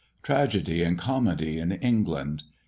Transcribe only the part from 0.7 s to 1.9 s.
AND COMEDY IN